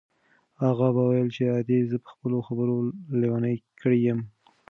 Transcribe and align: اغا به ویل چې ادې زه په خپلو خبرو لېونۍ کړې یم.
اغا 0.69 0.87
به 0.95 1.03
ویل 1.09 1.29
چې 1.35 1.43
ادې 1.57 1.79
زه 1.91 1.97
په 2.03 2.09
خپلو 2.13 2.37
خبرو 2.47 2.75
لېونۍ 3.21 3.55
کړې 3.79 3.97
یم. 4.07 4.19